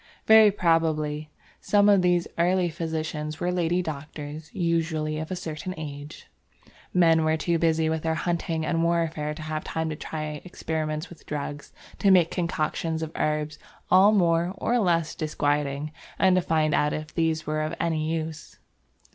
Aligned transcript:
Very 0.25 0.49
probably 0.49 1.29
some 1.59 1.87
of 1.87 2.01
these 2.01 2.27
early 2.39 2.69
physicians 2.69 3.39
were 3.39 3.51
lady 3.51 3.83
doctors 3.83 4.49
usually 4.51 5.19
of 5.19 5.29
a 5.29 5.35
certain 5.35 5.75
age. 5.77 6.25
Men 6.91 7.23
were 7.23 7.37
too 7.37 7.59
busy 7.59 7.87
with 7.87 8.01
their 8.01 8.15
hunting 8.15 8.65
and 8.65 8.81
warfare 8.83 9.35
to 9.35 9.41
have 9.43 9.63
time 9.63 9.91
to 9.91 9.95
try 9.95 10.41
experiments 10.43 11.09
with 11.09 11.27
drugs, 11.27 11.71
to 11.99 12.09
make 12.09 12.31
concoctions 12.31 13.03
of 13.03 13.11
herbs 13.15 13.59
all 13.91 14.11
more 14.11 14.55
or 14.57 14.79
less 14.79 15.13
disquieting 15.13 15.91
and 16.17 16.35
to 16.35 16.41
find 16.41 16.73
out 16.73 16.93
if 16.93 17.13
these 17.13 17.45
were 17.45 17.61
of 17.61 17.75
any 17.79 18.11
use. 18.11 18.57